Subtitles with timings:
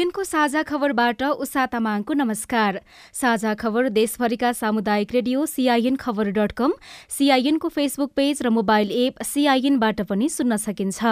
[0.00, 2.80] सीआईएनको साझा खबरबाट उषा तामाङको नमस्कार।
[3.12, 6.72] साझा खबर देशभरिका सामुदायिक रेडियो सीआईएन खबर डट कम
[7.10, 11.04] सीआईएनको फेसबुक पेज र मोबाइल एप सीआईएनबाट पनि सुन्न सकिन्छ।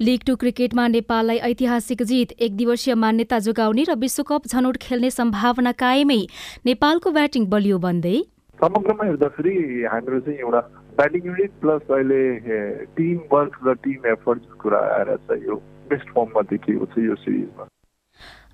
[0.00, 5.72] लिग टू क्रिकेटमा नेपाललाई ऐतिहासिक जित एक दिवसीय मान्यता जोगाउने र विश्वकप छनौट खेल्ने सम्भावना
[5.74, 6.22] कायमै
[6.70, 8.18] नेपालको ब्याटिङ बलियो बन्दै।
[8.58, 9.54] समग्रमा हेर्दाखेरि
[9.92, 10.60] हाम्रो चाहिँ एउटा
[10.98, 12.20] ब्याटिङ युनिट प्लस अहिले
[12.96, 15.56] टिम वर्क र टिम एफर्ट कुरा आएर छ यो
[15.90, 17.66] बेस्ट फर्ममा देखिएको छ यो सिरिजमा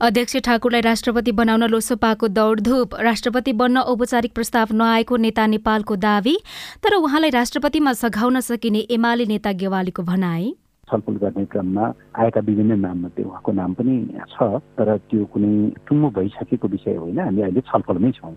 [0.02, 6.36] अध्यक्ष ठाकुरलाई राष्ट्रपति बनाउन लोसपाको दौडधुप। राष्ट्रपति बन्न औपचारिक प्रस्ताव नआएको नेता नेपालको दावी
[6.82, 10.50] तर उहाँलाई राष्ट्रपतिमा सघाउन सकिने एमाले नेता गेवालीको भनाई।
[10.88, 13.94] छलफल गर्ने क्रममा आएका विभिन्न नाममध्ये उहाँको नाम पनि
[14.34, 15.52] छ तर त्यो कुनै
[15.86, 18.34] टुङ्गो भइसकेको विषय होइन। हामी अहिले छलफलमै छौँ।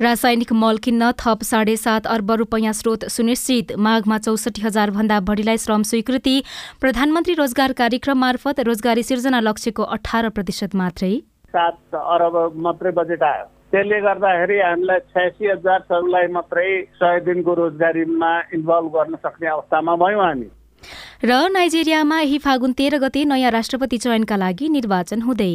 [0.00, 5.58] रासायनिक मल किन्न थप साढे सात अर्ब रुपियाँ स्रोत सुनिश्चित। माघमा चौसठी हजार भन्दा बढीलाई
[5.58, 6.42] श्रम स्वीकृति।
[6.80, 11.14] प्रधानमन्त्री रोजगार कार्यक्रम मार्फत रोजगारी सिर्जना लक्ष्यको अठार प्रतिशत मात्रै।
[11.50, 18.86] सात अरब मात्रै बजेट आयो। त्यसले गर्दाखेरि हामीलाई छयासी हजारहरूलाई मात्रै सय दिनको रोजगारीमा इन्भल्भ
[18.94, 20.48] गर्न सक्ने अवस्थामा भयौँ हामी।
[21.24, 25.54] र नाइजेरियामा यही फागुन तेह्र गते नयाँ राष्ट्रपति चयनका लागि निर्वाचन हुँदै।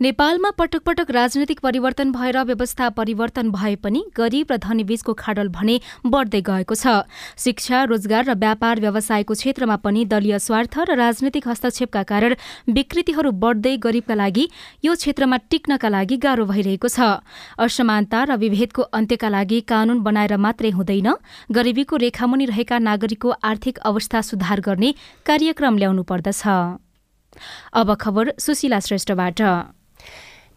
[0.00, 5.48] नेपालमा पटक पटक राजनैतिक परिवर्तन भएर व्यवस्था परिवर्तन भए पनि गरीब र धनी बीचको खाडल
[5.52, 5.74] भने
[6.06, 7.04] बढ्दै गएको छ।
[7.36, 12.34] शिक्षा रोजगार र व्यापार व्यवसायको क्षेत्रमा पनि दलीय स्वार्थ र राजनैतिक हस्तक्षेपका कारण
[12.70, 14.44] विकृतिहरू बढ्दै गरीबका लागि
[14.84, 17.20] यो क्षेत्रमा टिक्नका लागि गाह्रो भइरहेको छ।
[17.60, 21.08] असमानता र विभेदको अन्त्यका लागि कानून बनाएर मात्रै हुँदैन
[21.52, 24.94] गरिबीको रेखामुनि रहेका नागरिकको आर्थिक अवस्था सुधार गर्ने
[25.28, 26.40] कार्यक्रम ल्याउनु पर्दछ।
[27.76, 29.44] अब खबर सुशीला श्रेष्ठबाट।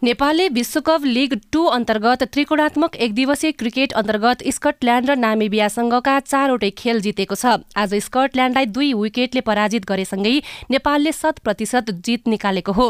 [0.03, 6.99] नेपालले विश्वकप लिग टू अन्तर्गत त्रिकोणात्मक एक दिवसीय क्रिकेट अन्तर्गत स्कटल्याण्ड र नामिबियासँगका चारवटै खेल
[6.99, 10.33] जितेको छ। आज स्कटल्याण्डलाई दुई विकेटले पराजित गरेसँगै
[10.71, 12.87] नेपालले शत प्रतिशत जित निकालेको हो।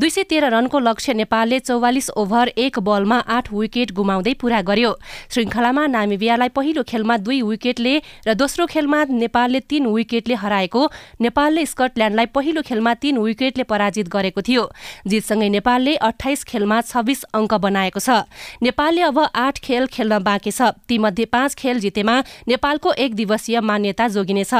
[0.00, 4.94] दुई सय तेह्र रनको लक्ष्य नेपालले चौवालिस ओभर एक बलमा आठ विकेट गुमाउँदै पूरा गर्यो।
[5.36, 7.94] श्रृङ्खलामा नामिबियालाई पहिलो खेलमा दुई विकेटले
[8.24, 10.88] र दोस्रो खेलमा नेपालले तीन विकेटले हराएको
[11.20, 14.64] नेपालले स्कटल्याण्डलाई पहिलो खेलमा तीन विकेटले पराजित गरेको थियो।
[15.04, 18.22] जितसँगै नेपालले अठाइस खेलमा छब्बिस अङ्क बनाएको छ।
[18.62, 22.16] नेपालले अब आठ खेल खेल्न बाँकी छ। तीमध्ये पाँच खेल जितेमा
[22.48, 24.54] नेपालको एक दिवसीय मान्यता जोगिनेछ।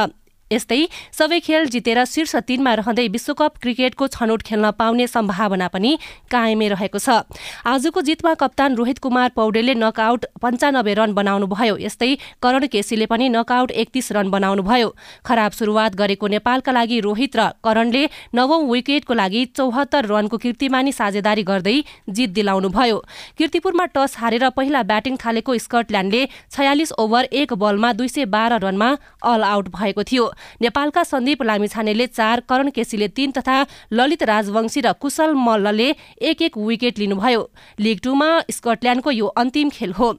[0.51, 0.81] यस्तै
[1.17, 5.91] सबै खेल जितेर शीर्ष तीनमा रहँदै विश्वकप क्रिकेटको छनौट खेल्न पाउने सम्भावना पनि
[6.29, 7.25] कायमै रहेको छ।
[7.65, 12.11] आजको जितमा कप्तान रोहित कुमार पौडेलले नकआउट पञ्चानब्बे रन बनाउनु भयो यस्तै
[12.45, 14.89] करण केसीले पनि नकआउट एकतिस रन बनाउनु भयो
[15.25, 18.03] खराब सुरुवात गरेको नेपालका लागि रोहित र करणले
[18.37, 21.75] नवौं विकेटको लागि चौहत्तर रनको कीर्तिमानी साझेदारी गर्दै
[22.11, 23.01] जित दिलाउनु भयो
[23.37, 26.21] किर्तिपुरमा टस हारेर पहिला ब्याटिङ थालेको स्कटल्याण्डले
[26.53, 28.93] छयालिस ओभर एक बलमा दुई सय बाह्र रनमा
[29.25, 30.31] अल आउट भएको थियो।
[30.61, 35.89] नेपालका सन्दीप लामिछानेले चार करण केसीले तीन तथा ललित राजवंशी र कुशल मल्लले
[36.21, 40.11] एक एक विकेट लिनुभयो। लिग टूमा स्कटल्याण्डको यो अन्तिम खेल हो।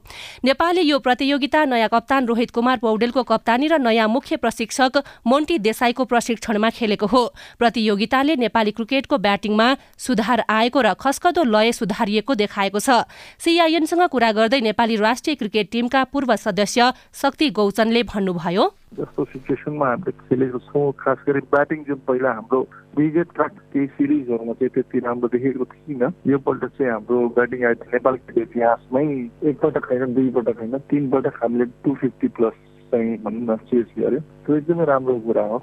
[0.45, 6.05] नेपालले यो प्रतियोगिता नयाँ कप्तान रोहित कुमार पौडेलको कप्तानी र नयाँ मुख्य प्रशिक्षक मोन्टी देसाईको
[6.05, 7.23] प्रशिक्षणमा खेलेको हो।
[7.59, 9.67] प्रतियोगिताले नेपाली क्रिकेटको ब्याटिङमा
[9.97, 13.03] सुधार आएको र खस्कदो लय सुधारिएको देखाएको छ।
[13.39, 18.63] सिआइएनसँग कुरा गर्दै नेपाली राष्ट्रिय क्रिकेट टिमका पूर्व सदस्य शक्ति गौचनले भन्नुभयो
[18.93, 22.59] जस्तो सिचुएसनमा हामीले खेलेको छौँ खास गरी ब्याटिङ जुन पहिला हाम्रो
[22.97, 28.47] विगतका केही सिरिजहरूमा चाहिँ त्यति राम्रो देखेको थिइनँ। योपल्ट चाहिँ हाम्रो ब्याटिङ आयो नेपाल क्रिकेट
[28.47, 29.03] इतिहासमै
[29.43, 32.55] एकपटक होइन दुईपटक होइन तिनपटक हामीले टु फिफ्टी प्लस
[32.87, 35.57] चाहिँ भनौँ न चेज गर्यो त्यो एकदमै राम्रो कुरा हो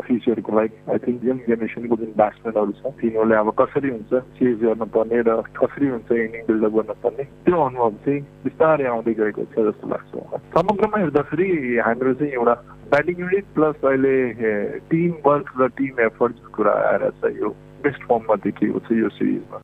[0.00, 5.20] फ्युचरको लागि आई थिङ्क यङ जेनेरेसनको जुन ब्याट्सम्यानहरू छ तिनीहरूले अब कसरी हुन्छ चेज गर्नुपर्ने
[5.22, 10.40] र कसरी हुन्छ इनिङ बिल्डअप गर्नुपर्ने त्यो अनुभव चाहिँ बिस्तारै आउँदै गएको छ जस्तो लाग्छ
[10.54, 11.50] समग्रमा हेर्दाखेरि
[11.82, 12.56] हाम्रो चाहिँ एउटा
[12.88, 14.16] ब्याटिङ युनिट प्लस अहिले
[14.88, 19.63] टिम वर्क र टिम एफर्ट कुरा आएर छ यो बेस्ट फर्ममा देखिएको छ यो सिरिजमा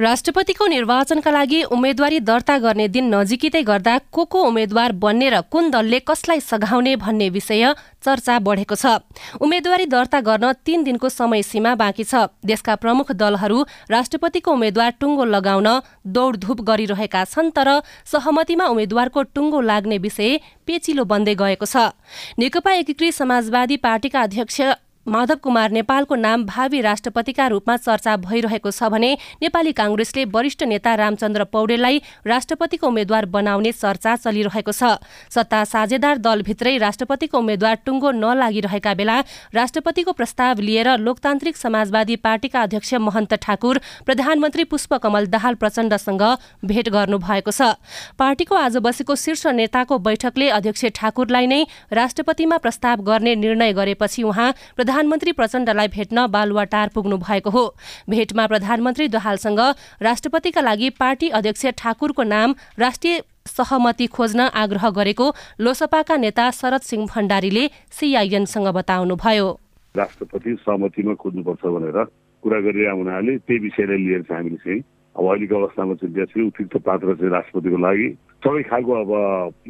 [0.00, 5.70] राष्ट्रपतिको निर्वाचनका लागि उम्मेद्वारी दर्ता गर्ने दिन नजिकै गर्दा को को उम्मेद्वार बन्ने र कुन
[5.70, 9.04] दलले कसलाई सघाउने भन्ने विषय चर्चा बढेको छ।
[9.36, 13.60] उम्मेद्वारी दर्ता गर्न तीन दिनको समय सीमा बाँकी छ। देशका प्रमुख दलहरू
[13.92, 15.68] राष्ट्रपतिको उम्मेद्वार टुङ्गो लगाउन
[16.08, 17.68] दौडधुप गरिरहेका छन् तर
[18.08, 21.92] सहमतिमा उम्मेद्वारको टुङ्गो लाग्ने विषय पेचिलो बन्दै गएको छ।
[22.40, 24.60] नेकपा एकीकृत समाजवादी पार्टीका अध्यक्ष
[25.06, 29.12] माधव कुमार नेपालको नाम भावी राष्ट्रपतिका रूपमा चर्चा भइरहेको छ भने
[29.42, 35.00] नेपाली काङ्ग्रेसले वरिष्ठ नेता रामचन्द्र पौडेललाई राष्ट्रपतिको उम्मेद्वार बनाउने चर्चा चलिरहेको छ।
[35.32, 39.16] सत्ता साझेदार दलभित्रै राष्ट्रपतिको उम्मेद्वार टुङ्गो नलागिरहेका बेला
[39.54, 46.22] राष्ट्रपतिको प्रस्ताव लिएर लोकतान्त्रिक समाजवादी पार्टीका अध्यक्ष महन्त ठाकुर प्रधानमन्त्री पुष्पकमल दाहाल प्रचण्डसँग
[46.66, 47.72] भेट गर्नुभएको छ।
[48.20, 51.64] पार्टीको आज बसेको शीर्ष नेताको बैठकले अध्यक्ष ठाकुरलाई नै
[51.94, 54.52] राष्ट्रपतिमा प्रस्ताव गर्ने निर्णय गरेपछि उहाँ
[54.90, 57.62] प्रधानमन्त्री प्रचण्डलाई भेट्न बालुवाटार पुग्नु भएको हो।
[58.10, 59.60] भेटमा प्रधानमन्त्री दोहालसँग
[60.02, 65.26] राष्ट्रपतिका लागि पार्टी अध्यक्ष ठाकुरको नाम राष्ट्रिय सहमति खोज्न आग्रह गरेको
[65.62, 67.64] लोसपाका नेता शरद सिंह भण्डारीले
[67.94, 69.46] सिआइएनसँग बताउनुभयो।
[69.94, 71.98] राष्ट्रपति सहमतिमा खोज्नुपर्छ भनेर
[72.42, 74.80] कुरा गरिरहेको हुनाले त्यही विषयलाई लिएर चाहिँ हामीले चाहिँ
[75.16, 78.08] अब अहिलेको अवस्थामा चाहिँ उपयुक्त पात्र चाहिँ राष्ट्रपतिको लागि
[78.42, 79.12] सबै खालको अब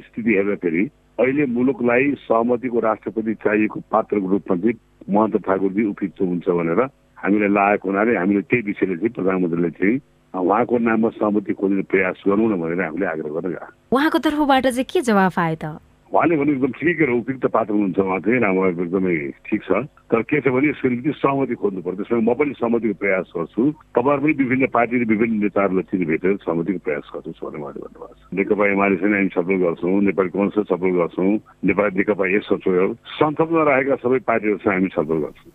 [0.00, 0.84] स्थिति हेर्दाखेरि
[1.20, 4.78] अहिले मुलुकलाई सहमतिको राष्ट्रपति चाहिएको पात्रको रूपमा चाहिँ
[5.10, 6.80] महन्त ठाकुरजी उपयुक्त हुन्छ भनेर
[7.18, 10.00] हामीलाई लागेको हुनाले हामीले त्यही विषयले चाहिँ प्रधानमन्त्रीले चाहिँ
[10.34, 13.58] उहाँको नाममा सहमति खोज्ने प्रयास गरौँ न भनेर हामीले आग्रह गरेर
[13.92, 15.89] उहाँको तर्फबाट चाहिँ के जवाफ आयो त?
[16.10, 19.14] उहाँले भने एकदम ठिकै र उपयुक्त पात्र हुनुहुन्छ उहाँ चाहिँ राम्रो एकदमै
[19.46, 19.70] ठिक छ।
[20.10, 23.62] तर के छ भने यसको निम्ति सहमति खोज्नु पर्छ। त्यसमा म पनि सहमतिको प्रयास गर्छु।
[23.94, 28.34] तपाईँहरू पनि विभिन्न पार्टी विभिन्न नेताहरूलाई चिनी भेटेर सहमतिको प्रयास गर्छु भनेर उहाँले भन्नुभएको छ।
[28.34, 31.32] नेकपा एमालेसँग हामी छलफल गर्छौँ नेपाली कङ्ग्रेससँग छलफल गर्छौँ
[31.70, 35.52] नेपाली नेकपा यस संसदमा रहेका सबै पार्टीहरूसँग हामी छलफल गर्छौँ।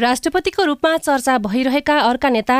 [0.00, 2.56] राष्ट्रपतिको रूपमा चर्चा भइरहेका अर्का नेता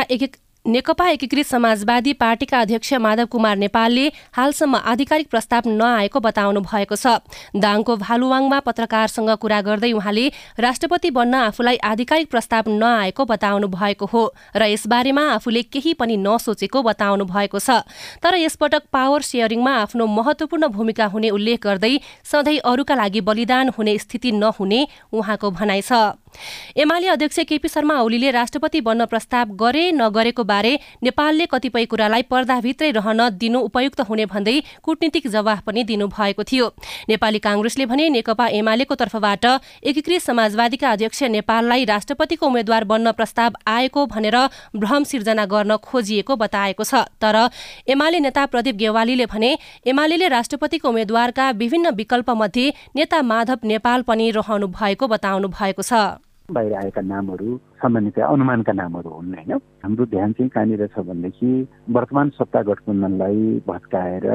[0.65, 7.19] नेकपा एकीकृत समाजवादी पार्टीका अध्यक्ष माधव कुमार नेपालले हालसम्म आधिकारिक प्रस्ताव नआएको बताउनु भएको छ।
[7.57, 10.29] दाङको भालुवाङमा पत्रकारसँग कुरा गर्दै उहाँले
[10.61, 14.23] राष्ट्रपति बन्न आफूलाई आधिकारिक प्रस्ताव नआएको बताउनु भएको हो
[14.55, 17.83] र यसबारेमा आफूले केही पनि नसोचेको बताउनु भएको छ।
[18.23, 23.99] तर यसपटक पावर सेयरिङमा आफ्नो महत्वपूर्ण भूमिका हुने उल्लेख गर्दै सधैँ अरूका लागि बलिदान हुने
[23.99, 26.22] स्थिति नहुने उहाँको भनाइ छ।
[26.77, 32.91] एमाले अध्यक्ष केपी शर्मा ओलीले राष्ट्रपति बन्न प्रस्ताव गरे नगरेको बारे नेपालले कतिपय कुरालाई पर्दाभित्रै
[32.93, 36.67] रहन दिनु उपयुक्त हुने भन्दै कूटनीतिक जवाफ पनि दिनुभएको थियो।
[37.09, 39.45] नेपाली काङ्ग्रेसले भने नेकपा एमालेको तर्फबाट
[39.85, 44.37] एकीकृत समाजवादीका अध्यक्ष नेपाललाई राष्ट्रपतिको उम्मेद्वार बन्न प्रस्ताव आएको भनेर
[44.77, 47.37] भ्रम सिर्जना गर्न खोजिएको बताएको छ। तर
[47.89, 49.57] एमाले नेता प्रदीप गेवालीले भने
[49.87, 56.75] एमाले राष्ट्रपतिको उम्मेद्वारका विभिन्न विकल्पमध्ये नेता माधव नेपाल पनि रहनु भएको बताउनु भएको छ। बाहिर
[56.75, 59.53] आएका नामहरू सामान्यतया अनुमानका नामहरू हुन् होइन?
[59.83, 61.51] हाम्रो ध्यान चाहिँ कहाँनिर छ भनेदेखि
[61.91, 64.27] वर्तमान सत्ता गठबन्धनलाई भत्काएर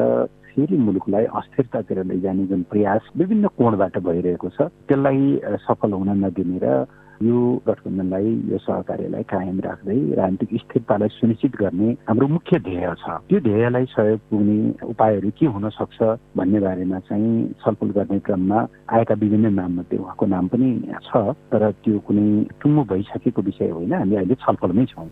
[0.48, 6.86] फेरि मुलुकलाई अस्थिरतातिर लैजाने जुन प्रयास विभिन्न कोणबाट भइरहेको छ त्यसलाई सफल हुन नदिने र
[7.24, 7.38] यो
[7.68, 13.86] गठबन्धनलाई यो सहकार्यलाई कायम राख्दै राजनीतिक स्थिरतालाई सुनिश्चित गर्ने हाम्रो मुख्य ध्येय छ। त्यो ध्येयलाई
[13.90, 16.00] सहयोग पुग्ने उपायहरू के हुन सक्छ
[16.38, 18.60] भन्ने बारेमा चाहिँ छलफल गर्ने क्रममा
[18.94, 20.70] आएका विभिन्न नाममध्ये उहाँको नाम पनि
[21.08, 21.12] छ
[21.52, 22.28] तर त्यो कुनै
[22.62, 25.10] टुङ्गो भइसकेको विषय होइन। हामी अहिले छलफलमै छौँ।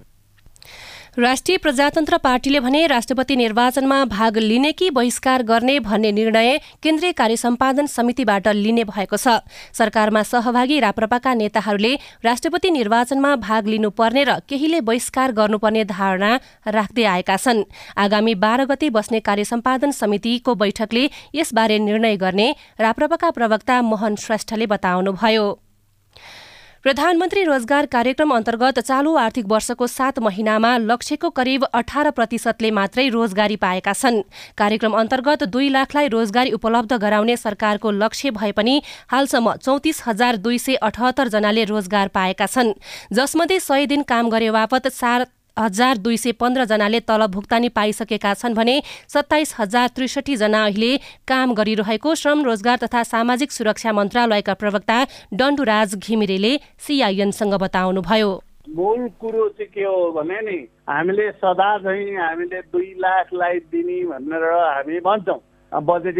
[1.17, 7.37] राष्ट्रिय प्रजातन्त्र पार्टीले भने राष्ट्रपति निर्वाचनमा भाग लिने कि बहिष्कार गर्ने भन्ने निर्णय केन्द्रीय कार्य
[7.37, 9.39] सम्पादन समितिबाट लिने भएको छ।
[9.73, 11.93] सरकारमा सहभागी राप्रपाका नेताहरूले
[12.25, 16.35] राष्ट्रपति निर्वाचनमा भाग लिनुपर्ने र केहीले बहिष्कार गर्नुपर्ने धारणा
[16.67, 17.63] राख्दै आएका छन्।
[17.95, 24.67] आगामी बाह्र गते बस्ने कार्य सम्पादन समितिको बैठकले यसबारे निर्णय गर्ने राप्रपाका प्रवक्ता मोहन श्रेष्ठले
[24.67, 25.64] बताउनुभयो।
[26.85, 33.55] प्रधानमन्त्री रोजगार कार्यक्रम अन्तर्गत चालू आर्थिक वर्षको सात महिनामा लक्ष्यको करिब अठार प्रतिशतले मात्रै रोजगारी
[33.55, 34.21] पाएका छन्।
[34.57, 40.57] कार्यक्रम अन्तर्गत दुई लाखलाई रोजगारी उपलब्ध गराउने सरकारको लक्ष्य भए पनि हालसम्म चौतिस हजार दुई
[40.59, 42.73] सय अठहत्तर जनाले रोजगार पाएका छन्।
[43.13, 45.25] जसमध्ये सय दिन काम गरे बापत सात
[45.59, 50.91] हजार दुई सय पन्ध्रजनाले तलब भुक्तानी पाइसकेका छन् भने सत्ताइस हजार त्रिसठीजना अहिले
[51.27, 54.97] काम गरिरहेको श्रम रोजगार तथा सामाजिक सुरक्षा मन्त्रालयका प्रवक्ता
[55.33, 58.31] डन्डुराज घिमिरेले सिआइएनसँग बताउनुभयो।
[58.75, 60.57] मूल कुरो चाहिँ के हो भने नि
[60.89, 65.39] हामीले सदा चाहिँ हामीले दुई लाखलाई दिने भनेर हामी भन्छौँ।
[65.71, 66.17] बजेट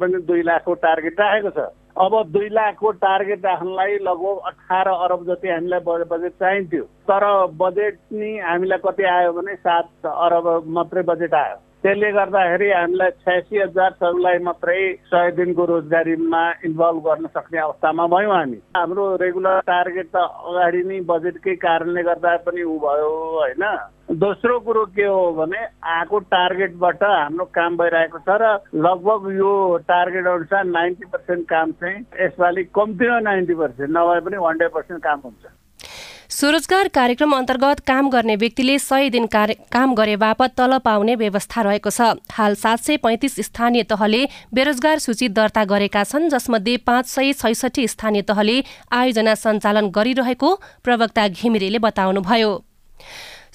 [0.00, 1.66] पनि दुई लाखको टार्गेट राखेको छ।
[1.96, 7.24] अब दुई लाखको टार्गेट राख्नलाई लगभग अठार अरब जति हामीलाई बजेट चाहिन्थ्यो। तर
[7.56, 13.58] बजेट नि हामीलाई कति आयो भने सात अरब मात्रै बजेट आयो। त्यसले गर्दाखेरि हामीलाई छयासी
[13.58, 20.16] हजारहरूलाई मात्रै सय दिनको रोजगारीमा इन्भल्भ गर्न सक्ने अवस्थामा भयौँ हामी। हाम्रो रेगुलर टार्गेट त
[20.50, 23.62] अगाडि नै बजेटकै कारणले गर्दा पनि ऊ भयो होइन?
[24.18, 25.60] दोस्रो कुरो के हो भने
[25.94, 28.50] आएको टार्गेटबाट हाम्रो काम भइरहेको छ र
[28.82, 29.52] लगभग यो
[29.86, 35.20] टार्गेट अनुसार नाइन्टी पर्सेन्ट काम चाहिँ यसपालि कम्तीमा नाइन्टी पर्सेन्ट नभए पनि हन्ड्रेड पर्सेन्ट काम
[35.24, 35.54] हुन्छ।
[36.30, 41.90] स्वरोजगार कार्यक्रम अन्तर्गत काम गर्ने व्यक्तिले सय दिन काम गरे बापत तल पाउने व्यवस्था रहेको
[41.90, 47.32] छ। हाल सात सय पैँतिस स्थानीय तहले बेरोजगार सूची दर्ता गरेका छन् जसमध्ये पाँच सय
[47.34, 48.56] छैसठी स्थानीय तहले
[48.92, 52.50] आयोजना सञ्चालन गरिरहेको प्रवक्ता घिमिरेले बताउनुभयो।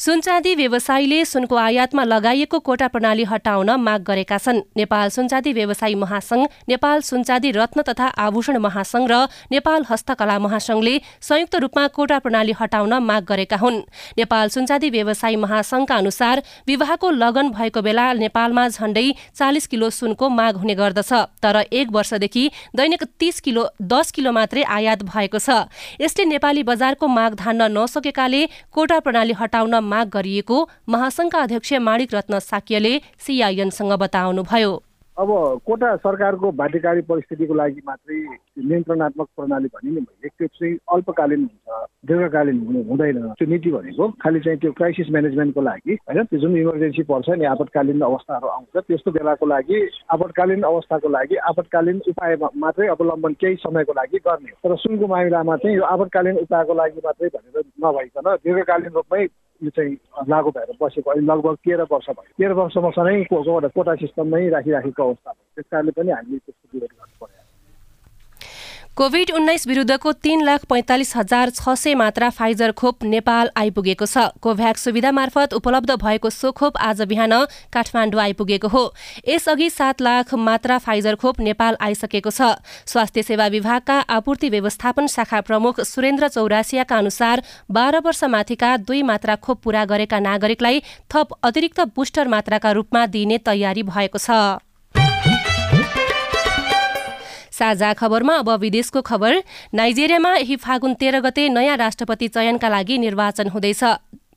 [0.01, 6.45] सुनचाँदी व्यवसायीले सुनको आयातमा लगाइएको कोटा प्रणाली हटाउन माग गरेका छन्। नेपाल सुनचाँदी व्यवसायी महासंघ
[6.69, 9.19] नेपाल सुनचाँदी रत्न तथा आभूषण महासंघ र
[9.51, 13.77] नेपाल हस्तकला महासंघले संयुक्त रूपमा कोटा प्रणाली हटाउन माग गरेका हुन्।
[14.17, 19.05] नेपाल सुनचाँदी व्यवसायी महासंघका अनुसार विवाहको लगन भएको बेला नेपालमा झण्डै
[19.37, 24.63] चालिस किलो सुनको माग हुने गर्दछ तर एक वर्षदेखि दैनिक तीस किलो दस किलो मात्रै
[24.63, 25.69] आयात भएको छ।
[26.01, 28.41] यसले नेपाली बजारको माग धान्न नसकेकाले
[28.73, 34.79] कोटा प्रणाली हटाउन माग गरिएको महासंघका अध्यक्ष माणिक रत्न साक्यले सिआइएनसँग बताउनुभयो।
[35.17, 35.29] अब
[35.65, 38.15] कोटा सरकारको बाध्यकारी परिस्थितिको लागि मात्रै
[38.59, 44.59] नियन्त्रणात्मक प्रणाली भने त्यो चाहिँ अल्पकालीन हुन्छ दीर्घकालीन हुनु हुँदैन त्यो नीति भनेको। खालि चाहिँ
[44.59, 49.45] त्यो क्राइसिस म्यानेजमेन्टको लागि होइन त्यो जुन इमर्जेन्सी पर्छ नि आपतकालीन अवस्थाहरू आउँछ त्यस्तो बेलाको
[49.45, 49.79] लागि
[50.15, 55.77] आपतकालीन अवस्थाको लागि आपतकालीन उपाय मात्रै अवलम्बन केही समयको लागि गर्ने तर सुनको मामिलामा चाहिँ
[55.77, 59.25] यो आपतकालीन उपायको लागि मात्रै भनेर नभइकन दीर्घकालीन रूपमै
[59.63, 59.93] यो चाहिँ
[60.29, 63.23] लागु भएर बसेको अहिले लगभग तेह्र वर्ष भयो। तेह्र वर्षमा नै
[63.69, 67.40] कोटा सिस्टममै राखिराखेको अवस्था भयो। त्यस कारणले पनि हामीले त्यस्तो विरोध गर्नु पर्यो।
[69.01, 74.25] कोभिड उन्नाइस विरुद्धको तीन लाख पैंतालिस हजार छ सय मात्रा फाइजर खोप नेपाल आइपुगेको छ।
[74.37, 77.33] कोभ्याक्स सुविधा मार्फत उपलब्ध भएको सो खोप आज बिहान
[77.73, 78.83] काठमाडौँ आइपुगेको हो।
[79.27, 82.53] यसअघि सात लाख मात्रा फाइजर खोप नेपाल आइसकेको छ।
[82.85, 89.61] स्वास्थ्य सेवा विभागका आपूर्ति व्यवस्थापन शाखा प्रमुख सुरेन्द्र चौरासियाका अनुसार बाह्र वर्षमाथिका दुई मात्रा खोप
[89.63, 94.61] पूरा गरेका नागरिकलाई थप अतिरिक्त बुस्टर मात्राका रूपमा दिइने तयारी भएको छ।
[97.61, 99.33] साझा खबरमा अब विदेशको खबर।
[99.73, 103.83] नाइजेरियामा यही फागुन तेह्र गते नयाँ राष्ट्रपति चयनका लागि निर्वाचन हुँदैछ।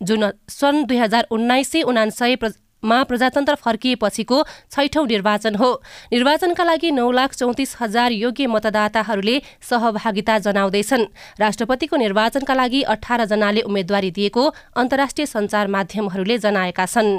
[0.02, 1.72] जुन सन् दुई हजार उन्नाइस
[2.12, 2.36] सय
[2.82, 4.38] मा प्रजातन्त्र फर्किएपछिको
[4.70, 5.70] छैठौं निर्वाचन हो।
[6.12, 11.04] निर्वाचनका लागि नौ लाख चौतिस हजार योग्य मतदाताहरूले सहभागिता जनाउँदैछन्।
[11.40, 14.44] राष्ट्रपतिको निर्वाचनका लागि अठार जनाले उम्मेद्वारी दिएको
[14.76, 17.10] अन्तर्राष्ट्रिय सञ्चार माध्यमहरूले जनाएका छन्।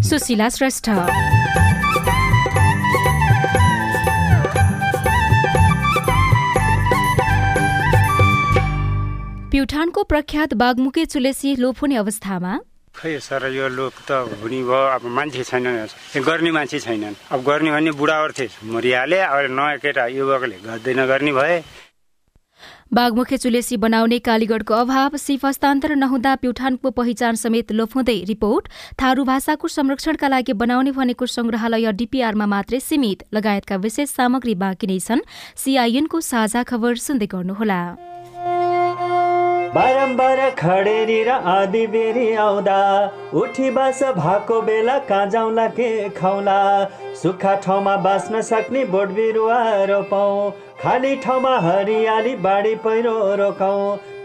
[0.00, 0.88] सुशीला श्रेष्ठ।
[9.52, 12.52] प्युठानको प्रख्यात बागमुके चुलेसी लोप हुने अवस्थामा?
[12.96, 15.68] खै सर यो लोप त हुने भयो अब मान्छे छैन
[16.24, 21.56] गर्ने मान्छे छैनन्। अब गर्ने भने बुढावर्थे मरिहाले अब नयाँ केटा युवकले गर्दैन गर्ने भए।
[22.96, 29.24] बागमुखे चुलेसी बनाउने कालीगढको अभाव सिफ हस्तान्तरण नहुँदा प्युठानको पहिचान समेत लोप हुँदै रिपोर्ट। थारू
[29.24, 35.26] भाषाको संरक्षणका लागि बनाउने भनेको संग्रहालय डिपिआरमा मात्रै सीमित। लगायतका विशेष सामग्री बाँकी नै छन्।
[35.60, 37.80] सीआईएनको साझा खबर सुन्दै गर्नुहोला।
[39.74, 42.80] बारम्बार खडेरी र आदि बेरी आउँदा
[43.32, 46.58] उठी बास भएको बेला कहाँ जाउँला के खाउला।
[47.16, 50.50] सुक्खा ठाउँमा बाँच्न सक्ने बोट बिरुवा रोपौँ
[50.80, 53.96] खाली ठाउँमा हरियाली बाढी पहिरो रोकाउँ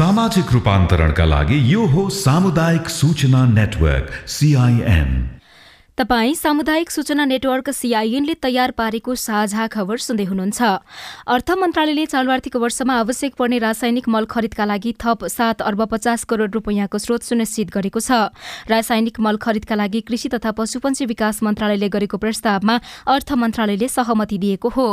[0.00, 5.10] सामाजिक रूपांतरण का लगी यो हो सामुदायिक सूचना नेटवर्क सिआइएन
[6.00, 10.60] तपाई सामुदायिक सूचना नेटवर्क सीआईएनले तयार पारेको साझा खबर सुन्दै हुनुहुन्छ।
[11.28, 16.24] अर्थ मन्त्रालयले चालु आर्थिक वर्षमा आवश्यक पर्ने रासायनिक मल खरिदका लागि थप सात अर्ब पचास
[16.24, 18.32] करोड़ रूपियाँको स्रोत सुनिश्चित गरेको छ।
[18.72, 24.68] रासायनिक मल खरिदका लागि कृषि तथा पशुपन्छी विकास मन्त्रालयले गरेको प्रस्तावमा अर्थ मन्त्रालयले सहमति दिएको
[24.70, 24.88] हो।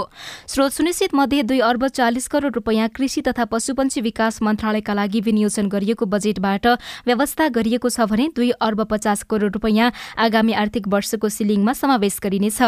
[0.45, 5.71] स्रोत सुनिश्चित मध्ये दुई अर्ब चालिस करोड़ रूपियाँ कृषि तथा पशुपन्छी विकास मन्त्रालयका लागि विनियोजन
[5.71, 6.67] गरिएको बजेटबाट
[7.07, 12.59] व्यवस्था गरिएको छ भने दुई अर्ब पचास करोड़ रूपियाँ आगामी आर्थिक वर्षको सिलिङमा समावेश गरिनेछ।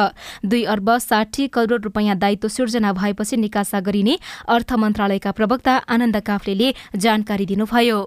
[0.45, 4.15] दुई अर्ब साठी करोड़ रूपियाँ दायित्व सिर्जना भएपछि निकासा गरिने
[4.47, 7.99] अर्थ मन्त्रालयका प्रवक्ता आनन्द काफ्लेले जानकारी दिनुभयो।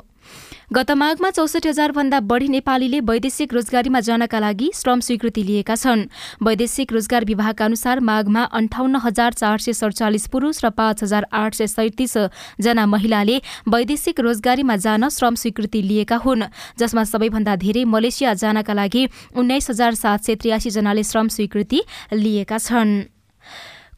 [0.73, 6.05] गत माघमा चौसठी हजार भन्दा बढ़ी नेपालीले वैदेशिक रोजगारीमा जानका लागि श्रम स्वीकृति लिएका छन्।
[6.43, 11.55] वैदेशिक रोजगार विभागका अनुसार माघमा अन्ठाउन्न हजार चार सय सडचालिस पुरूष र पाँच हजार आठ
[11.55, 12.17] सय सैतिस
[12.65, 13.37] जना महिलाले
[13.69, 16.49] वैदेशिक रोजगारीमा जान श्रम स्वीकृति लिएका हुन्।
[16.81, 21.83] जसमा सबैभन्दा धेरै मलेसिया जानका लागि उन्नाइस हजार सात सय त्रियासी जनाले श्रम स्वीकृति
[22.15, 23.12] लिएका छन्।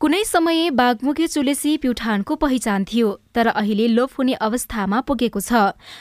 [0.00, 5.61] कुनै समय बागमुखे चुलेसी प्युठानको पहिचान थियो तर अहिले लोप हुने अवस्थामा पुगेको छ।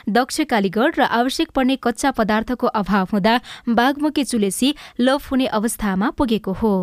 [0.10, 3.36] दक्ष कालीगढ र आवश्यक पर्ने कच्चा पदार्थको अभाव हुँदा
[3.71, 6.73] बागमुखे चुलेसी लोप हुने अवस्थामा पुगेको हो।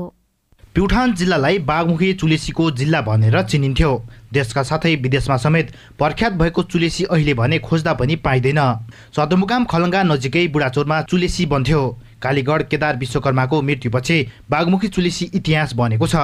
[0.75, 3.91] प्युठान जिल्लालाई बागमुखी चुलेसीको जिल्ला भनेर चिनिन्थ्यो।
[4.33, 8.63] देशका साथै विदेशमा समेत प्रख्यात भएको चुलेसी अहिले भने खोज्दा पनि पाइँदैन।
[9.11, 11.83] सदरमुकाम खलङ्गा नजिकै बुढाचोरमा चुलेसी बन्थ्यो।
[12.23, 14.19] कालीगढ केदार विश्वकर्माको मृत्युपछि
[14.51, 16.17] बागमुखी चुलेसी इतिहास बनेको छ।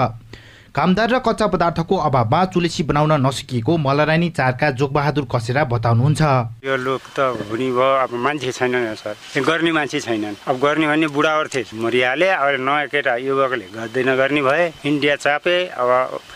[0.77, 6.21] कामदार र कच्चा पदार्थको अभावमा चुलेसी बनाउन नसकिएको मलरानी चारका जोगबहादुर कसेरा बताउनुहुन्छ।
[6.69, 11.07] यो लोक त हुने भयो अब मान्छे छैनन् सर। गर्ने मान्छे छैनन्। अब गर्ने भने
[11.17, 15.89] बुढावर्थे मरिहाले अब नयाँ केटा युवकले गर्दैन गर्ने भए इन्डिया चापे अब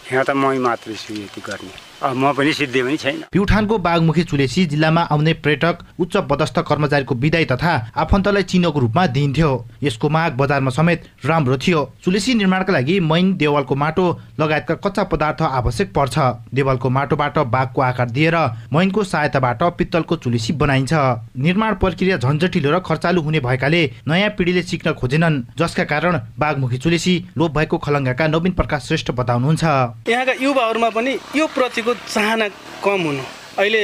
[0.08, 4.64] यहाँ त मै मात्रै छु यति गर्ने। म पनि सिद्धि पनि छैन। प्युठानको बागमुखी चुलेसी
[4.66, 9.50] जिल्लामा आउने पर्यटक उच्च पदस्थ कर्मचारीको विदाई तथा आफन्तलाई चिन्हको रूपमा दिइन्थ्यो।
[9.82, 14.06] यसको माग बजारमा समेत राम्रो थियो। चुलेसी निर्माणका लागि मैन देवालको माटो
[14.40, 16.18] लगायतका कच्चा पदार्थ आवश्यक पर्छ।
[16.54, 18.36] देवालको माटोबाट बाघको आकार दिएर
[18.72, 20.92] मैनको सहायताबाट पित्तलको चुलेसी बनाइन्छ।
[21.36, 27.14] निर्माण प्रक्रिया झन्झटिलो र खर्चालु हुने भएकाले नयाँ पिँढीले सिक्न खोजेनन् जसका कारण बागमुखी चुलेसी
[27.36, 29.64] लोप भएको खलङ्गाका नवीन प्रकाश श्रेष्ठ बताउनुहुन्छ।
[30.08, 32.48] यहाँका युवाहरूमा पनि यो प्रतिको चाहना
[32.84, 33.80] कम हुनु। अहिले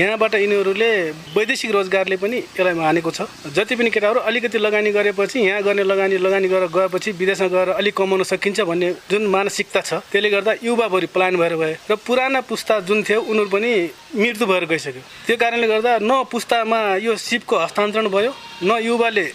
[0.00, 0.90] यहाँबाट यिनीहरूले
[1.36, 6.16] वैदेशिक रोजगारले पनि यसलाई मानेको छ। जति पनि केटाहरू अलिकति लगानी गरेपछि यहाँ गर्ने लगानी
[6.24, 11.06] लगानी गरेर गएपछि विदेशमा गएर अलिक कमाउन सकिन्छ भन्ने जुन मानसिकता छ त्यसले गर्दा युवाभरि
[11.12, 13.72] प्लान भएर गए र पुराना पुस्ता जुन थियो उनीहरू पनि
[14.16, 18.32] मृत्यु भएर गइसक्यो। त्यो कारणले गर्दा न पुस्तामा यो सिपको हस्तान्तरण भयो
[18.64, 19.26] न युवाले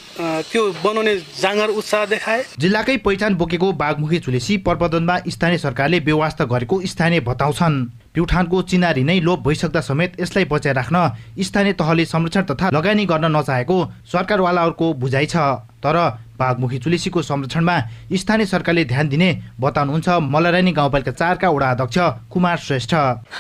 [0.50, 6.82] त्यो बनाउने जाँगर उत्साह देखाए। जिल्लाकै पहिचान बोकेको बागमुखी चुलेसी प्रबन्धनमा स्थानीय सरकारले व्यवस्था गरेको
[6.88, 7.76] स्थानीय बताउँछन्।
[8.14, 10.98] प्युठानको चिनारी नै लोप भइसक्दा समेत यसलाई बचाइ राख्न
[11.40, 13.78] स्थानीय तहले संरक्षण तथा लगानी गर्न नचाहेको
[14.12, 15.36] सरकारवालाहरूको बुझाइ छ।
[15.84, 15.96] तर
[16.40, 17.76] बाघमुखी चुलेसीको संरक्षणमा
[18.16, 21.98] स्थानीय सरकारले ध्यान दिने बताउनुहुन्छ मलरानी गाउँपालिका चारका वडा अध्यक्ष
[22.32, 22.94] कुमार श्रेष्ठ।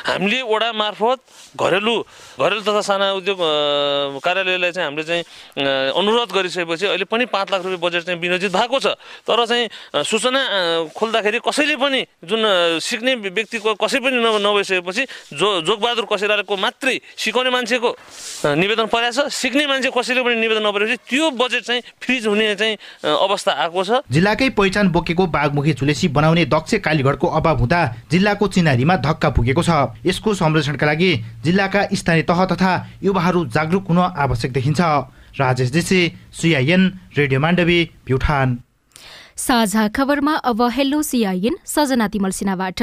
[0.09, 1.19] हामीले वडा मार्फत
[1.55, 1.95] घरेलु
[2.39, 3.39] घरेलु तथा साना उद्योग
[4.19, 5.23] कार्यालयलाई चाहिँ हामीले चाहिँ
[5.95, 8.88] अनुरोध गरिसकेपछि अहिले पनि पाँच लाख रुपियाँ बजेट चाहिँ विनियोजित भएको छ।
[9.23, 10.41] तर चाहिँ सूचना
[10.91, 12.41] खोल्दाखेरि कसैले पनि जुन
[12.83, 15.03] सिक्ने व्यक्तिको कसै पनि नभइसकेपछि
[15.39, 17.89] जो जोगबहादुर कसेराको मात्रै सिकाउने मान्छेको
[18.59, 23.52] निवेदन परेको सिक्ने मान्छे कसैले पनि निवेदन नपरेपछि त्यो बजेट चाहिँ फ्रिज हुने चाहिँ अवस्था
[23.54, 29.30] आएको छ। जिल्लाकै पहिचान बोकेको बाघमुखी चुलेसी बनाउने दक्ष कालीगढको अभाव हुँदा जिल्लाको चिनारीमा धक्का
[29.30, 29.69] पुगेको छ।
[30.06, 31.12] यसको संरक्षणका लागि
[31.43, 32.71] जिल्लाका स्थानीय तह तथा
[33.04, 34.82] युवाहरू जागरुक हुन आवश्यक देखिन्छ।
[35.39, 36.02] राजेश देशी
[36.34, 36.82] सिआइएन
[37.17, 38.58] रेडियो माण्डवी प्युठान।
[39.38, 42.82] साझा खबरमा अब हेलो सिआइएन सजना तिमल सिन्हाबाट।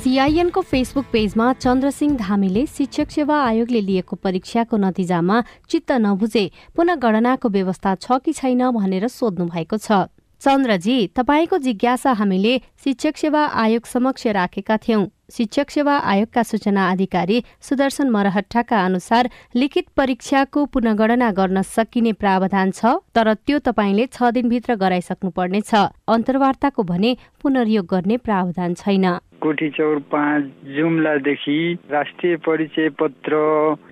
[0.00, 6.44] सिआइएनको फेसबुक पेजमा चन्द्रसिंह धामीले शिक्षक सेवा आयोगले लिएको परीक्षाको नतिजामा चित्त नबुझे
[6.76, 10.08] पुनः गणनाको व्यवस्था छ कि छैन भनेर सोध्नु भएको छ।
[10.42, 17.42] चन्द्रजी तपाईँको जिज्ञासा हामीले शिक्षक सेवा आयोग समक्ष राखेका थियौं। शिक्षक सेवा आयोगका सूचना अधिकारी
[17.60, 24.74] सुदर्शन मरहट्टाका अनुसार लिखित परीक्षाको पुनगणना गर्न सकिने प्रावधान छ तर त्यो तपाईँले छ दिनभित्र
[24.80, 25.74] गराइसक्नुपर्नेछ।
[26.08, 29.06] अन्तर्वार्ताको भने पुनर्योग गर्ने प्रावधान छैन।
[29.42, 30.44] कोठी चौर पाँच
[30.76, 31.58] जुम्लादेखि
[31.90, 33.36] राष्ट्रिय परिचय पत्र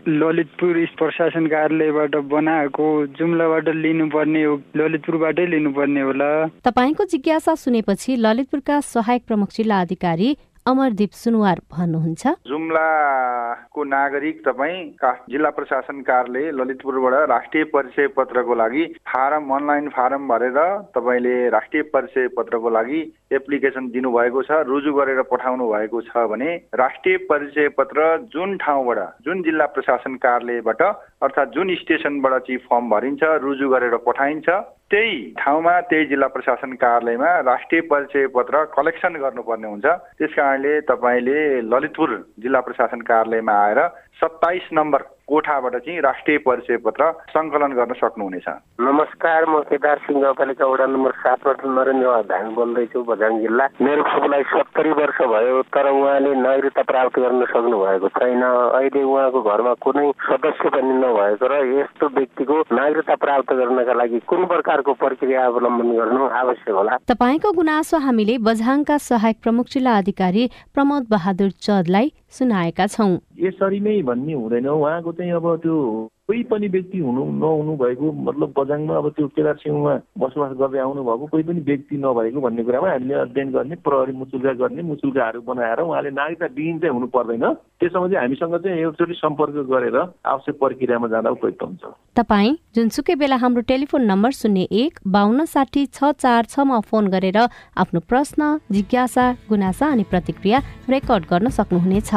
[0.08, 2.86] ललितपुर प्रशासन कार्यालयबाट बनाएको
[3.18, 6.30] जुम्लाबाट लिनुपर्ने हो ललितपुरबाटै लिनुपर्ने होला।
[6.64, 10.36] तपाईँको जिज्ञासा सुनेपछि ललितपुरका सहायक प्रमुख जिल्ला अधिकारी
[10.68, 14.82] अमरदीप सुनवार भन्नुहुन्छ। जुम्लाको नागरिक तपाईँ
[15.30, 20.58] जिल्ला प्रशासन कार्यालय ललितपुरबाट राष्ट्रिय परिचय पत्रको लागि फारम अनलाइन फारम भरेर
[20.92, 23.00] तपाईँले राष्ट्रिय परिचय पत्रको लागि
[23.32, 29.42] एप्लिकेसन दिनुभएको छ रुजु गरेर पठाउनु भएको छ भने राष्ट्रिय परिचय पत्र जुन ठाउँबाट जुन
[29.42, 34.48] जिल्ला प्रशासन कार्यालयबाट अर्थात् जुन स्टेसनबाट चाहिँ फर्म भरिन्छ रुजु गरेर पठाइन्छ।
[34.90, 39.86] त्यही ठाउँमा त्यही जिल्ला प्रशासन कार्यालयमा राष्ट्रिय परिचय पत्र कलेक्सन गर्नुपर्ने हुन्छ।
[40.18, 43.80] त्यस कारणले तपाईँले ललितपुर जिल्ला प्रशासन कार्यालयमा आएर
[44.20, 47.04] सत्ताइस नम्बर कोठाबाट चाहिँ राष्ट्रिय परिचय पत्र
[47.36, 48.48] सङ्कलन गर्न सक्नुहुनेछ।
[48.80, 54.42] नमस्कार म केदार सिंह गाउँपालिका वडा नम्बर सातबाट नरेन्द्र धामी बोल्दैछु बझाङ जिल्ला। मेरो बाबुलाई
[54.52, 60.06] सत्तरी वर्ष भयो तर उहाँले नागरिकता प्राप्त गर्न सक्नु भएको छैन। अहिले उहाँको घरमा कुनै
[60.24, 66.22] सदस्य पनि नभएको र यस्तो व्यक्तिको नागरिकता प्राप्त गर्नका लागि कुन प्रकारको प्रक्रिया अवलम्बन गर्नु
[66.40, 66.96] आवश्यक होला?
[67.04, 74.02] तपाईँको गुनासो हामीले बझाङका सहायक प्रमुख जिल्ला अधिकारी प्रमोद बहादुर चदलाई सुनाएका छौँ। यसरी नै
[74.02, 75.76] भन्ने हुँदैन। उहाँको चाहिँ अब त्यो
[76.28, 81.02] कोही पनि व्यक्ति हुनु नहुनु भएको मतलब बजाङमा अब त्यो केदार सिंहमा बसोबास गर्दै आउनु
[81.04, 85.80] भएको कोही पनि व्यक्ति नभएको भन्ने कुरामा हामीले अध्ययन गर्ने प्रहरी मुचुल्का गर्ने मुचुल्काहरू बनाएर
[85.80, 87.44] उहाँले नागरिकता विहीन चाहिँ हुनु पर्दैन।
[87.80, 91.82] त्यसमा चाहिँ हामीसँग चाहिँ एकचोटि सम्पर्क गरेर आवश्यक प्रक्रियामा जाँदा उपयुक्त हुन्छ।
[92.20, 97.38] तपाईँ जुनसुकै बेला हाम्रो टेलिफोन नम्बर शून्य एक बाहन्न साठी छ चार छमा फोन गरेर
[97.40, 100.62] आफ्नो प्रश्न जिज्ञासा गुनासा अनि प्रतिक्रिया
[100.92, 102.12] रेकर्ड गर्न सक्नुहुनेछ।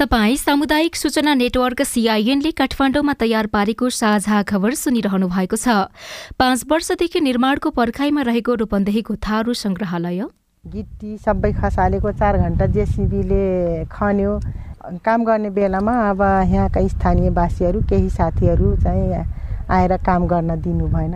[0.00, 5.92] तपाई सामुदायिक सूचना नेटवर्क सीआईएनले काठमाडौँमा तयार पारेको साझा खबर सुनिरहनु भएको छ।
[6.40, 10.24] पाँच वर्षदेखि निर्माणको पर्खाइमा रहेको रूपन्देहीको थारू संग्रहालय
[10.64, 14.32] गिटी सबै खसालेको चार घन्टा जेसिबीले खन्यो।
[15.04, 19.24] काम गर्ने बेलामा अब यहाँका स्थानीय वासीहरू केही साथीहरू चाहिँ
[19.68, 21.14] आएर काम गर्न दिनु भएन।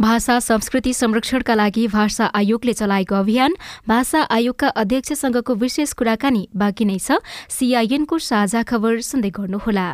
[0.00, 3.54] भाषा संस्कृति संरक्षणका लागि भाषा आयोगले चलाएको अभियान
[3.88, 7.16] भाषा आयोगका अध्यक्षसँगको विशेष कुराकानी बाँकी नै छ।
[7.48, 9.86] सीआईएनको साझा खबर सुन्दै गर्नुहोला।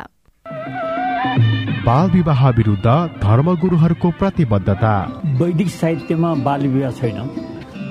[1.87, 2.87] बाल विवाह विरुद्ध
[3.23, 4.93] धर्मगुरुहरूको प्रतिबद्धता।
[5.39, 7.19] वैदिक साहित्यमा बाल विवाह छैन।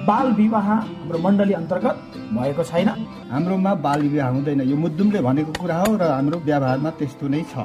[0.07, 1.97] बाल विवाह हाम्रो मण्डली अन्तर्गत
[2.37, 2.89] भएको छैन।
[3.33, 7.65] हाम्रोमा बाल विवाह हुँदैन। यो मुद्दुमले भनेको कुरा हो र हाम्रो व्यवहारमा त्यस्तो नै छ।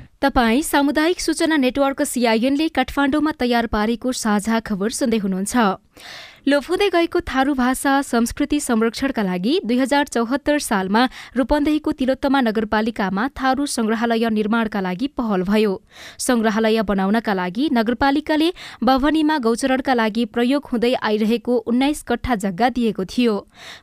[0.21, 5.53] तपाई सामुदायिक सूचना नेटवर्क सीआईएनले काठमाडौँमा तयार पारेको साझा खबर सुन्दै हुनुहुन्छ।
[6.47, 11.03] लोप गएको थारू भाषा संस्कृति संरक्षणका लागि दुई हजार चौहत्तर सालमा
[11.37, 15.81] रूपन्देहीको तिलोत्तमा नगरपालिकामा थारू संग्रहालय निर्माणका लागि पहल भयो।
[16.17, 18.49] संग्रहालय बनाउनका लागि नगरपालिकाले
[18.83, 23.37] भवनीमा गौचरणका लागि प्रयोग हुँदै आइरहेको उन्नाइस कट्ठा जग्गा दिएको थियो।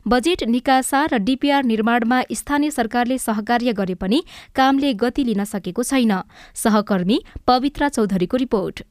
[0.07, 4.23] बजेट निकासा र डीपीआर निर्माणमा स्थानीय सरकारले सहकार्य गरे पनि
[4.55, 6.13] कामले गति लिन सकेको छैन।
[6.55, 8.83] सहकर्मी पवित्रा चौधरीको रिपोर्ट।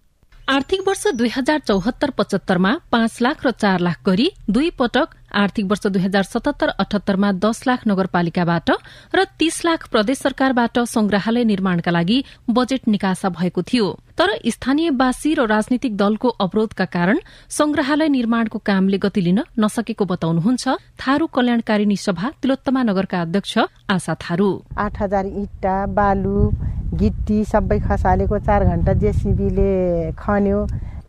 [0.49, 5.67] आर्थिक वर्ष दुई हजार चौहत्तर पचहत्तरमा पाँच लाख र चार लाख गरी दुई पटक आर्थिक
[5.67, 8.71] वर्ष दुई हजार सतहत्तर अठहत्तरमा दस लाख नगरपालिकाबाट
[9.15, 12.19] र तीस लाख प्रदेश सरकारबाट संग्रहालय निर्माणका लागि
[12.51, 13.87] बजेट निकासा भएको थियो।
[14.19, 17.19] तर स्थानीयवासी र राजनीतिक दलको अवरोधका कारण
[17.51, 23.59] संग्रहालय निर्माणको कामले गति लिन नसकेको बताउनुहुन्छ थारू कल्याणकारिणी सभा तिलोत्तमा नगरका अध्यक्ष
[23.91, 26.51] आशा थारू। आठ हजार इट्टा बालु
[26.99, 29.73] गिट्टी सबै खसालेको चार घन्टा जेसिबीले
[30.19, 30.61] खन्यो।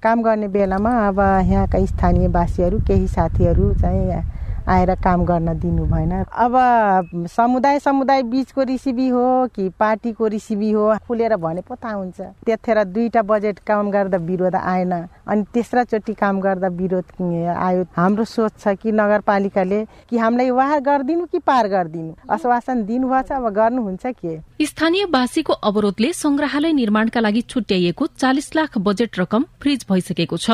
[0.04, 4.22] काम गर्ने बेलामा अब यहाँका स्थानीयवासीहरू केही साथीहरू चाहिँ
[4.70, 10.94] आएर काम गर्न दिनु भएन। अब समुदाय समुदाय बिचको रिसिभी हो कि पार्टीको रिसिभी हो
[11.08, 14.94] खुलेर भने पो थाहा हुन्छ। त्यतिखेर दुईवटा बजेट काम गर्दा विरोध आएन।
[15.28, 21.26] अनि तेस्राचोटि काम गर्दा विरोध आयो। हाम्रो सोच छ कि नगरपालिकाले कि हामीलाई वाह गरिदिनु
[21.26, 22.14] कि पार गरिदिनु?
[22.30, 24.38] आश्वासन दिनुभएछ अब गर्नुहुन्छ के?
[24.66, 30.52] स्थानीयवासीको अवरोधले संग्रहालय निर्माणका लागि छुट्याइएको चालिस लाख बजेट रकम फ्रिज भइसकेको छ।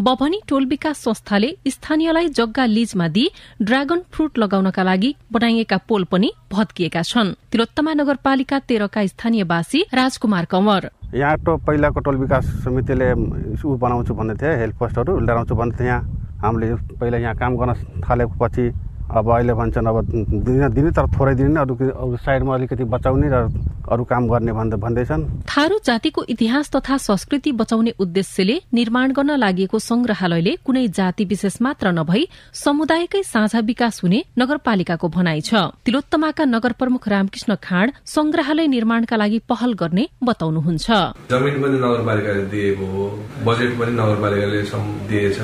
[0.00, 3.28] बभनी टोल विकास संस्थाले स्थानीयलाई जग्गा लिजमा दिई
[3.62, 10.88] ड्रागन फ्रूट लगाउनका लागि बनाइएका पोल पनि भत्किएका छन्। तिलोत्तमा नगरपालिका तेह्रका स्थानीयवासी राजकुमार कंवर।
[11.14, 13.12] यहाँ तो पहिलाको टोल विकास समितिले
[13.60, 18.00] ऊ बनाउँछु भन्दै थिए हेल्थ पोस्टहरू डराउँछु भन्दै थिए यहाँ। हामीले पहिला यहाँ काम गर्न
[18.00, 18.64] थालेपछि
[19.12, 19.96] अब अहिले भन्छन् अब
[20.42, 23.36] दिन दिने तर थोरै दिने अरू अरू साइडमा अलिकति बचाउने र
[23.84, 29.66] अरू काम गर्ने भन्दै भन्दैछन्। थारू जातिको इतिहास तथा संस्कृति बचाउने उद्देश्यले निर्माण गर्न लागि
[29.72, 32.22] संग्रहालयले कुनै जाति विशेष मात्र नभई
[32.54, 39.38] समुदायकै साझा विकास हुने नगरपालिकाको भनाइ छ। तिलोत्तमाका नगर प्रमुख रामकृष्ण खाँड संग्रहालय निर्माणका लागि
[39.50, 40.86] पहल गर्ने बताउनुहुन्छ।
[41.30, 43.04] जमिन पनि नगरपालिकाले दिएको हो
[43.44, 44.62] बजेट पनि नगरपालिकाले
[45.10, 45.38] दिएछ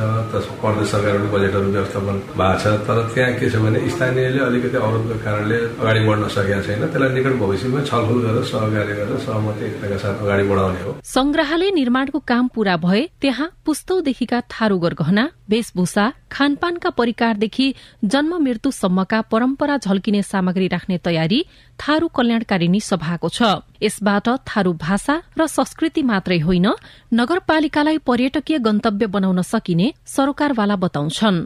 [0.62, 5.56] प्रदेश सरकारको बजेटहरू व्यवस्थापन भएको छ तर त्यहाँ के छ भने स्थानीयले अलिकति अवरोधको कारणले
[5.80, 10.44] अगाडि बढ्न सकेका छैन। त्यसलाई निकट भविष्यमा छलफल गरेर सहकार्य गरेर सहमति एकताका साथ अगाडि
[10.48, 17.66] बढाउने हो। संग्रहालय निर्माणको काम पूरा भए त्यहाँ पुस्तौदेखिका थारू गहना वेशभूषा खानपानका परिकारदेखि
[18.04, 21.40] जन्म मृत्युसम्मका परम्परा झल्किने सामग्री राख्ने तयारी
[21.78, 23.42] थारू कल्याणकारिणी सभाको छ।
[23.82, 26.66] यसबाट थारू भाषा र संस्कृति मात्रै होइन
[27.12, 31.44] नगरपालिकालाई पर्यटकीय गन्तव्य बनाउन सकिने सरोकारवाला बताउँछन्।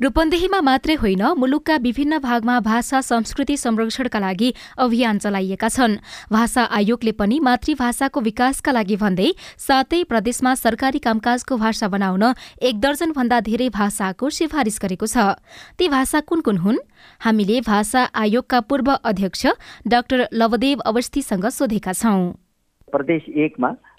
[0.00, 5.96] रूपन्देहीमा मात्रै होइन मुलुकका विभिन्न भागमा भाषा संस्कृति संरक्षणका लागि अभियान चलाइएका छन्।
[6.32, 9.28] भाषा आयोगले पनि मातृभाषाको विकासका लागि भन्दै
[9.58, 12.24] सातै प्रदेशमा सरकारी कामकाजको भाषा बनाउन
[12.62, 15.36] एक दर्जन भन्दा धेरै भाषाको सिफारिश गरेको छ।
[15.76, 16.78] ती भाषा कुन कुन हुन्?
[17.20, 19.46] हामीले भाषा आयोगका पूर्व अध्यक्ष
[19.86, 22.32] डाक्टर लवदेव अवस्थीसँग सोधेका छौं।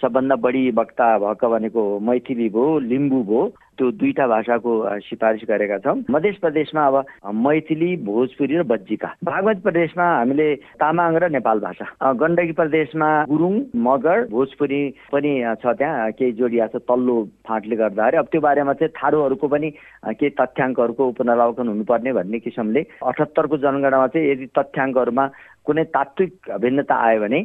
[0.04, 3.44] सबभन्दा बढी वक्ता भएको भनेको मैथिली भयो लिम्बू भयो
[3.78, 6.96] त्यो दुईटा भाषाको सिफारिस गरेका छौँ। मध्य प्रदेशमा अब
[7.36, 11.86] मैथिली भोजपुरी र बज्जिका। बागमती प्रदेशमा हामीले तामाङ र नेपाल भाषा।
[12.22, 15.32] गण्डकी प्रदेशमा गुरुङ मगर भोजपुरी पनि
[15.64, 17.16] छ त्यहाँ। केही जोडिया छ तल्लो
[17.50, 19.70] फाँटले गर्दाखेरि। अब त्यो बारेमा चाहिँ थारूहरूको पनि
[20.22, 25.26] केही तथ्याङ्कहरूको उपनावलोकन हुनुपर्ने भन्ने किसिमले अठहत्तरको जनगणनामा चाहिँ यदि तथ्याङ्कहरूमा
[25.66, 27.40] कुनै तात्विक भिन्नता आयो भने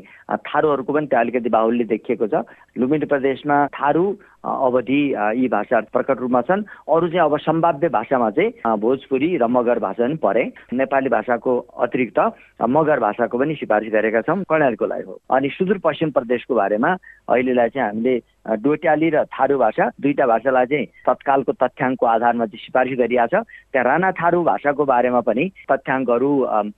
[0.44, 2.44] थारूहरूको पनि त्यहाँ अलिकति बाहुल्य देखिएको छ।
[2.78, 4.04] लुम्बिनी प्रदेशमा थारू
[4.44, 5.01] अवधि
[5.38, 10.07] यी भाषा प्रकट रूपमा छन्। अरू चाहिँ अब सम्भाव्य भाषामा चाहिँ भोजपुरी र मगर भाषा
[10.07, 12.18] पनि परे नेपाली भाषाको अतिरिक्त
[12.62, 16.90] मगर भाषाको पनि सिफारिस गरेका छौँ। कर्णालीको लागि हो। अनि सुदूरपश्चिम प्रदेशको बारेमा
[17.29, 18.14] अहिलेलाई चाहिँ हामीले
[18.62, 23.85] डोट्याली र थारू भाषा दुईटा भाषालाई चाहिँ तत्कालको तथ्याङ्कको आधारमा चाहिँ सिफारिस गरिएको छ। त्यहाँ
[23.85, 26.31] राणा थारू भाषाको बारेमा पनि तथ्याङ्कहरू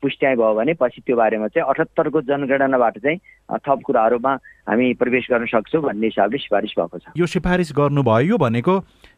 [0.02, 3.18] पुष्ट्याइ भयो भने पछि त्यो बारेमा चाहिँ अठहत्तरको जनगणनाबाट चाहिँ
[3.62, 4.32] थप कुराहरूमा
[4.68, 7.04] हामी प्रवेश गर्न सक्छौँ भन्ने हिसाबले सिफारिस भएको छ।
[7.50, 8.74] सिफारिस गर्नुभयो भनेको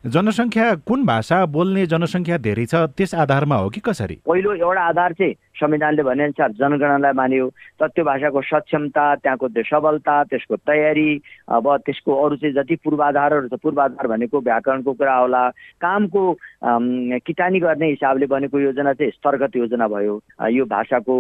[0.07, 4.17] जनसङ्ख्या कुन भाषा बोल्ने जनसङ्ख्या धेरै छ त्यस आधारमा हो कि कसरी?
[4.29, 7.49] पहिलो एउटा आधार चाहिँ संविधानले भनेअनुसार जनगणनालाई मान्यो
[7.81, 11.11] तर त्यो भाषाको सक्षमता त्यहाँको सबलता त्यसको तयारी
[11.49, 15.49] अब त्यसको अरू चाहिँ जति पूर्वाधारहरू छ पूर्वाधार भनेको व्याकरणको कुरा होला
[15.85, 16.23] कामको
[17.27, 21.15] किटानी गर्ने हिसाबले बनेको योजना चाहिँ स्तरगत योजना भयो। यो भाषाको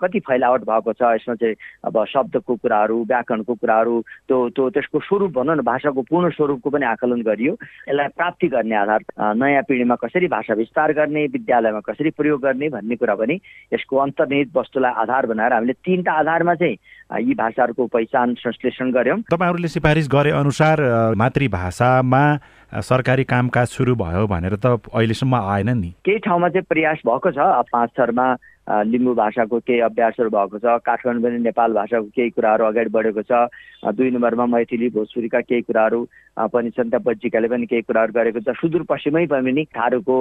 [0.00, 1.54] कति फैलावट भएको छ यसमा चाहिँ
[1.84, 6.86] अब शब्दको कुराहरू व्याकरणको कुराहरू त्यो त्यो त्यसको स्वरूप भनौँ न भाषाको पूर्ण स्वरूपको पनि
[6.86, 7.52] आकलन गरियो।
[7.88, 9.00] यसलाई प्राप्ति गर्ने आधार
[9.36, 13.40] नयाँ पिँढीमा कसरी भाषा विस्तार गर्ने विद्यालयमा कसरी प्रयोग गर्ने भन्ने कुरा पनि
[13.74, 16.76] यसको अन्तर्निहित वस्तुलाई आधार बनाएर हामीले तिनवटा आधारमा चाहिँ
[17.12, 20.80] यी भाषाहरूको पहिचान संश्लेषण गऱ्यौँ। तपाईँहरूले सिफारिस गरे अनुसार
[21.16, 22.24] मातृभाषामा
[22.72, 27.68] सरकारी कामकाज सुरु भयो भनेर त अहिलेसम्म आएन नि। केही ठाउँमा चाहिँ प्रयास भएको छ।
[27.68, 28.26] पाँच थरमा
[28.62, 33.50] लिम्बू भाषाको केही अभ्यासहरू भएको छ। काठमाडौँ पनि नेपाल भाषाको केही कुराहरू अगाडि बढेको छ।
[33.92, 36.00] दुई नम्बरमा मैथिली भोजपुरीका केही कुराहरू
[36.48, 40.16] पनि छन् त्यहाँ बज्जिकाले पनि केही कुराहरू गरेको छ। सुदूरपश्चिमै पनि थारूको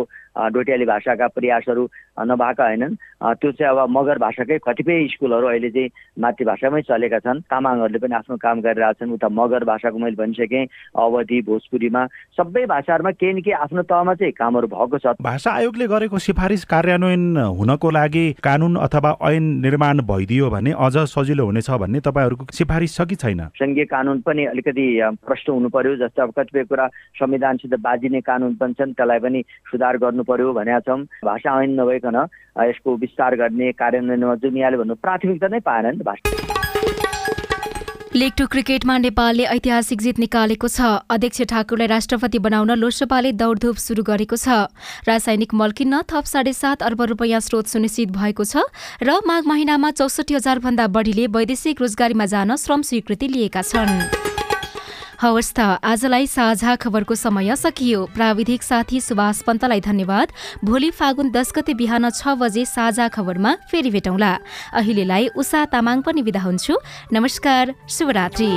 [0.52, 1.84] डोटियाली भाषाका प्रयासहरू
[2.20, 2.98] नभएका होइनन्।
[3.40, 8.38] त्यो चाहिँ अब मगर भाषाकै कतिपय स्कुलहरू अहिले चाहिँ मातृभाषामै चलेका छन्। तामाङहरूले पनि आफ्नो
[8.38, 10.66] काम गरिरहेछन् उता मगर भाषाको मैले भनिसकेँ
[10.96, 12.02] अवधि भोजपुरीमा।
[12.38, 16.66] सबै भाषाहरूमा केही न केही आफ्नो तहमा चाहिँ कामहरू भएको छ। भाषा आयोगले गरेको सिफारिस
[16.66, 22.96] कार्यान्वयन हुनको लागि कानुन अथवा ऐन निर्माण भइदियो भने अझ सजिलो हुनेछ भन्ने तपाईँहरूको सिफारिस
[22.98, 23.42] छ कि छैन?
[23.56, 24.88] सङ्घीय कानुन पनि अलिकति
[25.26, 26.88] प्रष्ट हुनु पर्यो जस्तो अब कतिपय कुरा
[27.20, 32.18] संविधानसित बाजिने कानुन पनि छन् त्यसलाई पनि सुधार गर्नु पर्यो भनेका छौँ। भाषा ऐन नभइकन
[32.70, 36.71] यसको विस्तार गर्ने कार्यान्वयनमा जुन यहाँले भन्नु प्राथमिकता नै पाएन नि भाषा।
[38.16, 44.04] लेग टू क्रिकेटमा नेपालले ऐतिहासिक जित निकालेको छ। अध्यक्ष ठाकुरलाई राष्ट्रपति बनाउन लोकसभाले दौडधुप शुरू
[44.04, 44.68] गरेको छ।
[45.08, 48.68] रासायनिक मल किन्न थप साढे सात अर्ब रूपियाँ स्रोत सुनिश्चित भएको छ
[49.00, 53.96] र माघ महिनामा चौसठी हजार भन्दा बढीले वैदेशिक रोजगारीमा जान श्रम स्वीकृति लिएका छन्।
[55.22, 60.28] हवस् त आजलाई साझा खबरको समय सकियो। प्राविधिक साथी सुभाष पन्तलाई धन्यवाद।
[60.66, 64.34] भोलि फागुन दस गते बिहान छ बजे साझा खबरमा फेरि भेटौँला।
[64.74, 66.74] अहिलेलाई उषा तामाङ पनि विदा हुन्छु।
[67.14, 68.50] नमस्कार शुभरात्री।